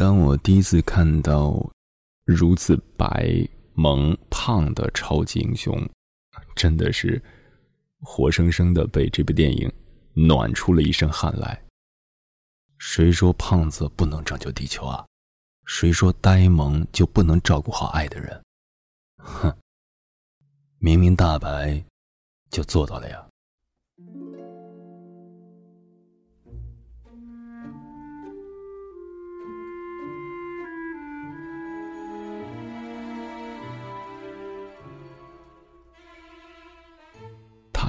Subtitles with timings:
[0.00, 1.54] 当我第一次看到
[2.24, 5.78] 如此白萌胖的超级英雄，
[6.56, 7.22] 真的是
[8.00, 9.70] 活生生的被这部电影
[10.14, 11.62] 暖出了一身汗来。
[12.78, 15.04] 谁说胖子不能拯救地球啊？
[15.66, 18.42] 谁说呆萌就不能照顾好爱的人？
[19.18, 19.54] 哼！
[20.78, 21.84] 明明大白
[22.50, 23.29] 就做到了呀。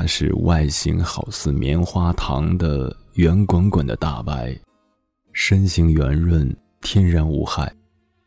[0.02, 4.60] 他是外形好似棉花糖的圆滚滚的大白，
[5.32, 6.52] 身形圆润，
[6.82, 7.72] 天然无害，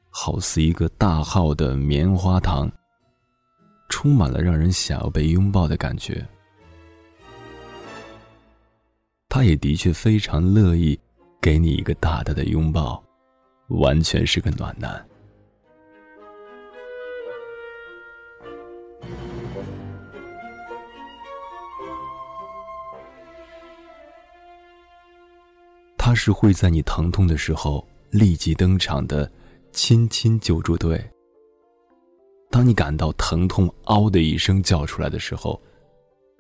[0.09, 2.71] 好似一个大号的棉花糖，
[3.89, 6.25] 充满了让人想要被拥抱的感觉。
[9.29, 10.97] 他也的确非常乐意
[11.43, 13.03] 给你一个大大的拥抱，
[13.67, 15.05] 完全是个暖男。
[26.15, 29.31] 是会在你疼痛的时候立即登场的
[29.73, 31.05] 亲亲救助队。
[32.51, 35.61] 当你感到疼痛“嗷”的一声叫出来的时候，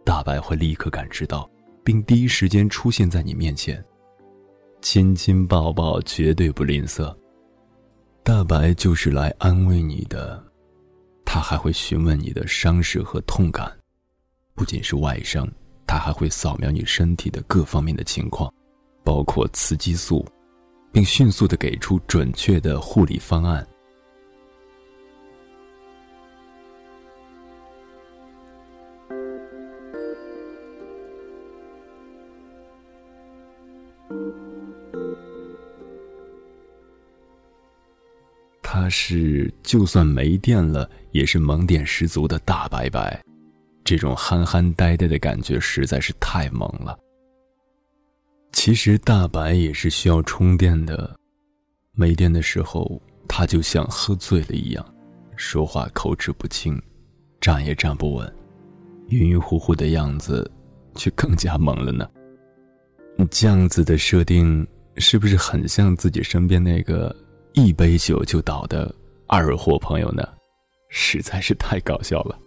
[0.05, 1.51] 大白会立刻感知到，
[1.83, 3.85] 并第一时间出现在你面前，
[4.81, 7.15] 亲亲抱抱绝对不吝啬。
[8.23, 10.43] 大白就是来安慰你的，
[11.25, 13.71] 他还会询问你的伤势和痛感，
[14.55, 15.47] 不仅是外伤，
[15.87, 18.53] 他还会扫描你身体的各方面的情况。
[19.05, 20.27] 包括雌激素，
[20.91, 23.65] 并迅速的给出准确的护理方案。
[38.63, 43.23] 他是就算没电了也是萌点十足的大白白，
[43.85, 46.99] 这种憨憨呆呆的感觉实在是太萌了。
[48.65, 51.15] 其实大白也是需要充电的，
[51.93, 52.99] 没电的时候，
[53.29, 54.83] 他就像喝醉了一样，
[55.37, 56.81] 说话口齿不清，
[57.43, 58.35] 站也站不稳，
[59.09, 60.51] 晕晕乎乎的样子，
[60.95, 62.09] 却更加萌了呢。
[63.31, 67.15] 这样子的设定，是不是很像自己身边那个
[67.53, 68.91] 一杯酒就倒的
[69.27, 70.27] 二货朋友呢？
[70.89, 72.39] 实在是太搞笑了。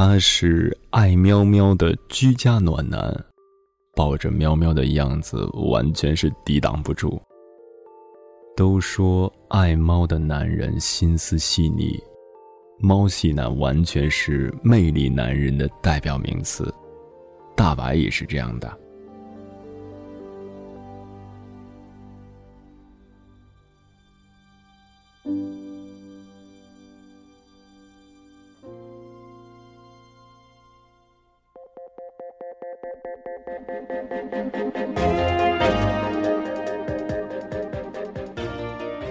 [0.00, 3.12] 他是爱喵喵的居家暖男，
[3.96, 7.20] 抱着喵喵的样子完全是抵挡不住。
[8.56, 12.00] 都说爱猫的男人心思细腻，
[12.78, 16.72] 猫系男完全是魅力男人的代表名词，
[17.56, 18.78] 大白也是这样的。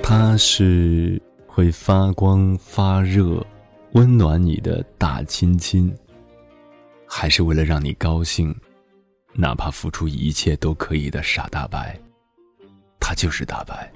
[0.10, 3.46] 他是会发光发热、
[3.92, 5.94] 温暖你的大亲亲，
[7.06, 8.56] 还是为了让你高兴，
[9.34, 12.00] 哪怕付出一切都可以的傻大白？
[13.02, 13.92] 他就是大白。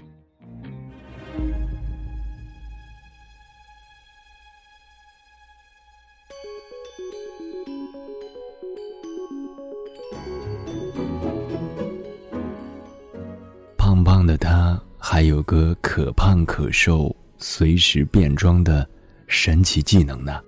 [15.13, 18.87] 还有个可胖可瘦、随时变装的
[19.27, 20.41] 神奇技能呢。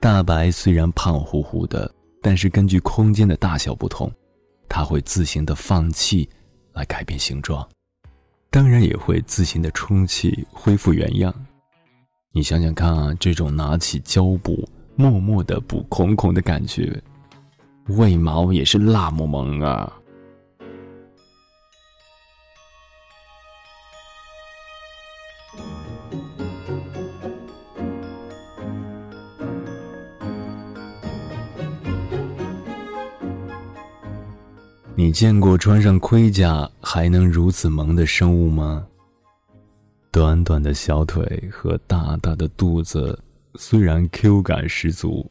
[0.00, 4.10] 大白虽然胖乎乎的，但是根据空间的大小不同，
[4.70, 6.26] 它会自行的放气
[6.72, 7.68] 来改变形状，
[8.48, 11.30] 当然也会自行的充气恢复原样。
[12.32, 16.98] 你想想看啊，这种拿起胶布默默的补孔孔的感觉，
[17.88, 19.92] 为毛也是辣么萌啊！
[34.98, 38.86] 你见过穿上盔甲还能如此萌的生物吗？
[40.10, 43.22] 短短的小腿和大大的肚子，
[43.56, 45.30] 虽然 Q 感十足，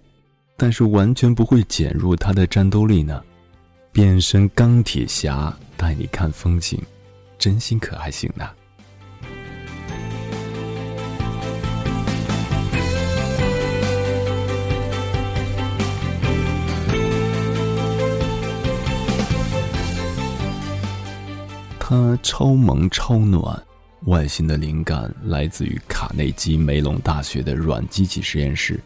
[0.56, 3.24] 但是完全不会减弱它的战斗力呢。
[3.92, 6.80] 变身钢铁侠带你看风景，
[7.40, 8.48] 真心可爱型呢。
[22.28, 23.64] 超萌超暖，
[24.08, 28.80] 外形的灵感来自于卡内基梅隆大学的软机器实验室，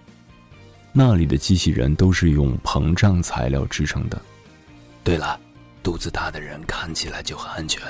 [0.91, 4.21] 那里的机器人都是用膨胀材料制成的。
[5.05, 5.39] 对了，
[5.81, 7.81] 肚子大的人看起来就很安全。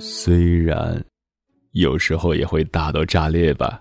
[0.00, 1.04] 虽然
[1.78, 3.78] 有时候也会大到炸裂吧。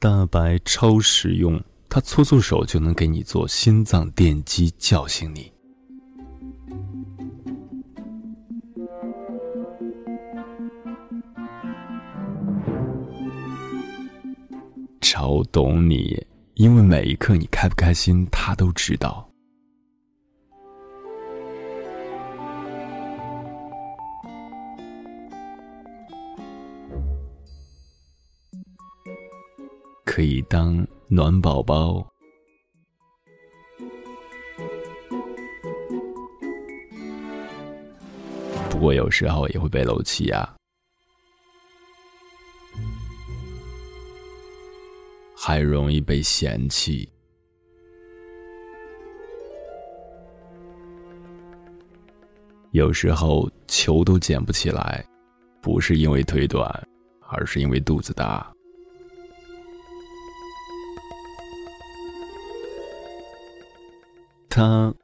[0.00, 5.52] 大白超实用，他搓搓手就能给你做心脏电击，叫醒你。
[15.00, 16.26] 超懂你。
[16.54, 19.31] 因为每一刻你开不开心，他都知道。
[30.14, 32.06] 可以当暖宝宝，
[38.68, 40.54] 不过有时候也会被漏气呀。
[45.34, 47.10] 还容易被嫌弃，
[52.72, 55.02] 有时候球都捡不起来，
[55.62, 56.70] 不是因为腿短，
[57.30, 58.52] 而是因为肚子大。
[64.54, 64.94] 他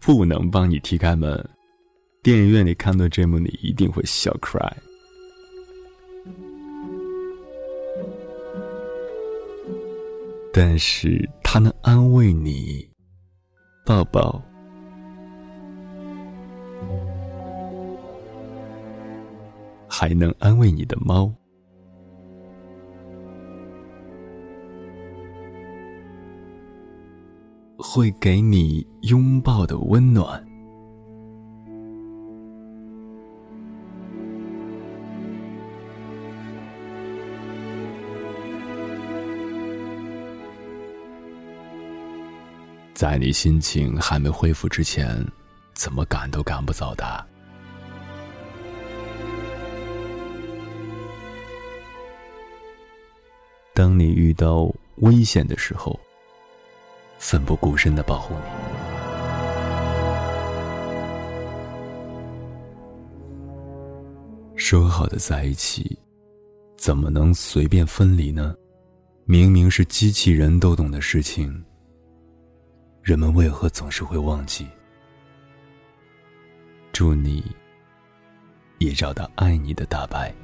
[0.00, 1.48] 不能帮你踢开门，
[2.20, 4.72] 电影院里看到这幕，你一定会笑 cry。
[10.52, 12.90] 但是他能安慰你，
[13.86, 14.42] 抱抱，
[19.88, 21.32] 还能安慰你的猫，
[27.90, 30.46] 会给你拥抱的温暖。
[42.92, 45.26] 在你心情还没恢复之前，
[45.72, 47.26] 怎么赶都赶不走的。
[53.72, 55.98] 当你遇到危险的时候，
[57.18, 58.40] 奋不顾身的保护你。
[64.56, 65.98] 说好的在一起，
[66.76, 68.54] 怎么能随便分离呢？
[69.24, 71.64] 明明是机器人都懂的事情。
[73.02, 74.66] 人们为何总是会忘记？
[76.92, 77.44] 祝你
[78.78, 80.34] 也找到爱你的大白。